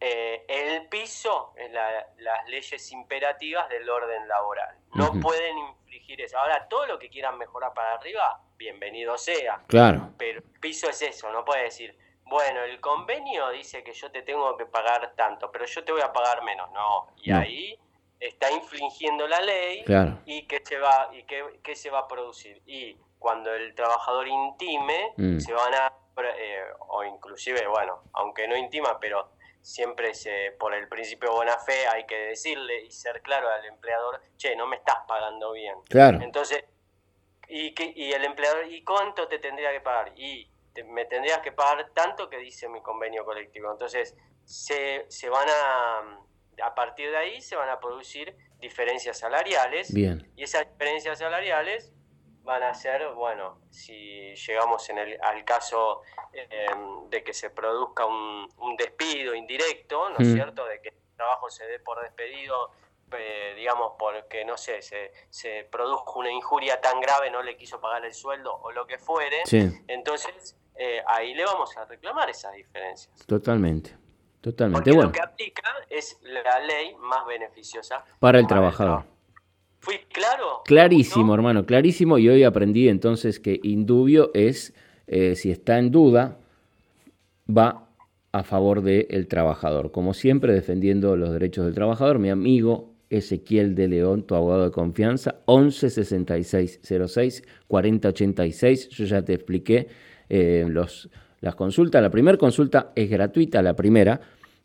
eh, 0.00 0.44
el 0.48 0.88
piso 0.88 1.52
es 1.56 1.72
las 1.72 2.48
leyes 2.48 2.92
imperativas 2.92 3.68
del 3.68 3.88
orden 3.88 4.28
laboral. 4.28 4.76
No 4.94 5.12
pueden 5.20 5.58
infligir 5.58 6.20
eso. 6.20 6.38
Ahora, 6.38 6.68
todo 6.68 6.86
lo 6.86 6.98
que 6.98 7.08
quieran 7.08 7.36
mejorar 7.36 7.74
para 7.74 7.94
arriba, 7.94 8.40
bienvenido 8.56 9.18
sea. 9.18 9.62
Claro. 9.66 10.10
Pero 10.16 10.38
el 10.40 10.60
piso 10.60 10.88
es 10.88 11.02
eso, 11.02 11.30
no 11.32 11.44
puede 11.44 11.64
decir, 11.64 11.96
bueno, 12.24 12.62
el 12.62 12.80
convenio 12.80 13.50
dice 13.50 13.82
que 13.82 13.92
yo 13.92 14.10
te 14.10 14.22
tengo 14.22 14.56
que 14.56 14.66
pagar 14.66 15.14
tanto, 15.16 15.50
pero 15.50 15.64
yo 15.64 15.82
te 15.84 15.92
voy 15.92 16.02
a 16.02 16.12
pagar 16.12 16.42
menos. 16.42 16.70
No, 16.72 17.08
y 17.16 17.32
ahí 17.32 17.78
está 18.20 18.50
infringiendo 18.50 19.26
la 19.26 19.40
ley 19.40 19.84
y 20.26 20.46
qué 20.46 20.60
se 20.64 20.78
va 20.78 21.10
y 21.12 21.24
qué, 21.24 21.76
se 21.76 21.90
va 21.90 22.00
a 22.00 22.08
producir. 22.08 22.62
Y 22.66 22.96
cuando 23.18 23.52
el 23.52 23.74
trabajador 23.74 24.28
intime, 24.28 25.12
mm. 25.16 25.38
se 25.38 25.52
van 25.52 25.74
a 25.74 25.92
eh, 26.20 26.64
o 26.88 27.04
inclusive, 27.04 27.66
bueno, 27.68 28.02
aunque 28.14 28.48
no 28.48 28.56
intima, 28.56 28.98
pero 29.00 29.30
siempre 29.68 30.14
se, 30.14 30.52
por 30.58 30.74
el 30.74 30.88
principio 30.88 31.28
de 31.28 31.36
buena 31.36 31.58
fe 31.58 31.86
hay 31.88 32.06
que 32.06 32.16
decirle 32.16 32.84
y 32.84 32.90
ser 32.90 33.20
claro 33.20 33.50
al 33.50 33.66
empleador, 33.66 34.22
che, 34.38 34.56
no 34.56 34.66
me 34.66 34.76
estás 34.76 34.96
pagando 35.06 35.52
bien. 35.52 35.74
Claro. 35.90 36.20
Entonces, 36.22 36.64
y, 37.48 37.74
y 37.94 38.12
el 38.12 38.24
empleador, 38.24 38.66
¿y 38.66 38.82
cuánto 38.82 39.28
te 39.28 39.38
tendría 39.38 39.70
que 39.70 39.82
pagar? 39.82 40.12
Y 40.16 40.50
me 40.86 41.04
tendrías 41.04 41.40
que 41.40 41.52
pagar 41.52 41.90
tanto 41.94 42.30
que 42.30 42.38
dice 42.38 42.66
mi 42.68 42.80
convenio 42.80 43.26
colectivo. 43.26 43.70
Entonces, 43.70 44.16
se, 44.46 45.04
se 45.08 45.28
van 45.28 45.48
a, 45.50 46.18
a 46.64 46.74
partir 46.74 47.10
de 47.10 47.18
ahí 47.18 47.42
se 47.42 47.54
van 47.54 47.68
a 47.68 47.78
producir 47.78 48.34
diferencias 48.60 49.18
salariales. 49.18 49.92
Bien. 49.92 50.32
Y 50.34 50.44
esas 50.44 50.66
diferencias 50.72 51.18
salariales 51.18 51.92
van 52.48 52.62
a 52.62 52.72
ser, 52.72 53.12
bueno, 53.12 53.58
si 53.68 54.34
llegamos 54.34 54.88
en 54.88 54.96
el, 54.96 55.18
al 55.20 55.44
caso 55.44 56.00
em, 56.32 57.10
de 57.10 57.22
que 57.22 57.34
se 57.34 57.50
produzca 57.50 58.06
un, 58.06 58.48
despido 58.78 59.34
indirecto, 59.34 60.08
¿no 60.08 60.16
es 60.18 60.28
mm. 60.28 60.34
cierto? 60.34 60.64
De 60.64 60.80
que 60.80 60.88
el 60.88 60.94
trabajo 61.14 61.50
se 61.50 61.66
dé 61.66 61.78
por 61.78 62.00
despedido, 62.00 62.70
eh, 63.12 63.52
digamos, 63.54 63.92
porque, 63.98 64.46
no 64.46 64.56
sé, 64.56 64.80
se, 64.80 65.12
se 65.28 65.68
produjo 65.70 66.20
una 66.20 66.30
injuria 66.30 66.80
tan 66.80 67.00
grave, 67.00 67.30
no 67.30 67.42
le 67.42 67.54
quiso 67.54 67.80
pagar 67.82 68.06
el 68.06 68.14
sueldo 68.14 68.54
o 68.54 68.72
lo 68.72 68.86
que 68.86 68.98
fuere, 68.98 69.42
entonces 69.86 70.56
eh, 70.74 71.02
ahí 71.06 71.34
le 71.34 71.44
vamos 71.44 71.76
a 71.76 71.84
reclamar 71.84 72.30
esas 72.30 72.54
diferencias. 72.54 73.26
Totalmente. 73.26 73.94
Totalmente. 74.40 74.78
Porque 74.78 74.92
bueno. 74.92 75.08
lo 75.08 75.12
que 75.12 75.20
aplica 75.20 75.70
es 75.90 76.18
la 76.22 76.60
ley 76.60 76.94
más 76.96 77.26
beneficiosa 77.26 78.04
para 78.20 78.38
el 78.38 78.46
trabajador. 78.46 79.04
¿Fui 79.80 79.94
claro? 80.12 80.62
Clarísimo, 80.64 81.34
hermano, 81.34 81.64
clarísimo. 81.64 82.18
Y 82.18 82.28
hoy 82.28 82.42
aprendí 82.42 82.88
entonces 82.88 83.40
que 83.40 83.60
indubio 83.62 84.30
es, 84.34 84.74
eh, 85.06 85.34
si 85.36 85.50
está 85.50 85.78
en 85.78 85.90
duda, 85.90 86.38
va 87.48 87.88
a 88.32 88.42
favor 88.42 88.82
del 88.82 89.26
trabajador. 89.28 89.90
Como 89.90 90.14
siempre, 90.14 90.52
defendiendo 90.52 91.16
los 91.16 91.32
derechos 91.32 91.64
del 91.64 91.74
trabajador, 91.74 92.18
mi 92.18 92.30
amigo 92.30 92.92
Ezequiel 93.10 93.74
de 93.74 93.88
León, 93.88 94.26
tu 94.26 94.34
abogado 94.34 94.64
de 94.64 94.70
confianza, 94.70 95.36
11 95.46 95.90
66 95.90 96.80
06 97.06 97.42
40 97.66 98.08
86. 98.08 98.88
Yo 98.90 99.04
ya 99.06 99.22
te 99.22 99.34
expliqué 99.34 99.88
eh, 100.28 100.66
los, 100.68 101.08
las 101.40 101.54
consultas. 101.54 102.02
La 102.02 102.10
primera 102.10 102.36
consulta 102.36 102.92
es 102.94 103.08
gratuita, 103.08 103.62
la 103.62 103.74
primera. 103.74 104.20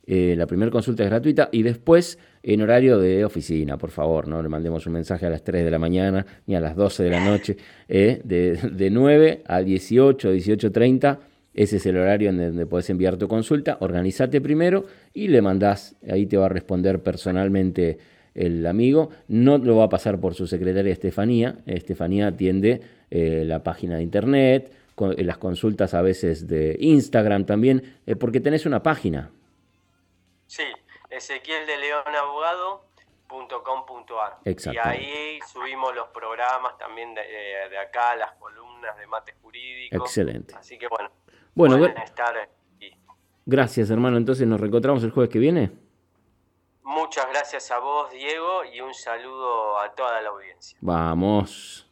Eh, 0.05 0.35
la 0.37 0.47
primera 0.47 0.69
consulta 0.69 1.03
es 1.03 1.09
gratuita 1.09 1.49
y 1.51 1.63
después 1.63 2.19
en 2.41 2.61
horario 2.61 2.97
de 2.97 3.23
oficina, 3.23 3.77
por 3.77 3.89
favor, 3.89 4.27
no 4.27 4.41
le 4.41 4.49
mandemos 4.49 4.85
un 4.85 4.93
mensaje 4.93 5.25
a 5.25 5.29
las 5.29 5.43
3 5.43 5.63
de 5.63 5.71
la 5.71 5.79
mañana 5.79 6.25
ni 6.45 6.55
a 6.55 6.59
las 6.59 6.75
12 6.75 7.03
de 7.03 7.09
la 7.09 7.23
noche, 7.23 7.57
eh, 7.87 8.21
de, 8.23 8.57
de 8.71 8.89
9 8.89 9.43
a 9.47 9.61
18, 9.61 10.33
18.30. 10.33 11.19
Ese 11.53 11.77
es 11.77 11.85
el 11.85 11.97
horario 11.97 12.29
en 12.29 12.37
donde 12.37 12.65
puedes 12.65 12.89
enviar 12.89 13.17
tu 13.17 13.27
consulta. 13.27 13.77
Organízate 13.79 14.41
primero 14.41 14.85
y 15.13 15.27
le 15.27 15.41
mandás, 15.41 15.95
ahí 16.09 16.25
te 16.25 16.35
va 16.35 16.47
a 16.47 16.49
responder 16.49 17.01
personalmente 17.01 17.97
el 18.33 18.65
amigo. 18.65 19.09
No 19.27 19.57
lo 19.59 19.77
va 19.77 19.85
a 19.85 19.89
pasar 19.89 20.19
por 20.19 20.33
su 20.33 20.47
secretaria 20.47 20.91
Estefanía. 20.91 21.59
Estefanía 21.65 22.27
atiende 22.27 22.81
la 23.11 23.61
página 23.61 23.97
de 23.97 24.03
internet, 24.03 24.71
eh, 24.95 25.23
las 25.23 25.37
consultas 25.37 25.93
a 25.93 26.01
veces 26.01 26.47
de 26.47 26.77
Instagram 26.79 27.45
también, 27.45 27.81
eh, 28.05 28.15
porque 28.15 28.39
tenés 28.39 28.65
una 28.65 28.83
página. 28.83 29.31
Sí, 30.53 30.65
Ezequiel 31.09 31.65
de 31.65 31.77
León 31.77 32.03
Y 34.71 34.77
ahí 34.77 35.39
subimos 35.51 35.95
los 35.95 36.09
programas 36.09 36.77
también 36.77 37.15
de, 37.15 37.23
de, 37.71 37.77
acá, 37.79 38.15
las 38.15 38.33
columnas 38.33 38.95
de 38.99 39.07
mate 39.07 39.33
jurídico. 39.41 39.95
Excelente. 39.95 40.53
Así 40.55 40.77
que 40.77 40.87
bueno, 40.87 41.09
bueno 41.55 41.79
pueden 41.79 41.97
estar 41.97 42.37
aquí. 42.37 42.95
Gracias, 43.47 43.89
hermano. 43.89 44.17
Entonces 44.17 44.45
nos 44.45 44.59
reencontramos 44.59 45.03
el 45.03 45.09
jueves 45.09 45.31
que 45.31 45.39
viene. 45.39 45.71
Muchas 46.83 47.27
gracias 47.29 47.71
a 47.71 47.79
vos, 47.79 48.11
Diego, 48.11 48.63
y 48.63 48.79
un 48.79 48.93
saludo 48.93 49.79
a 49.79 49.95
toda 49.95 50.21
la 50.21 50.29
audiencia. 50.29 50.77
Vamos. 50.81 51.82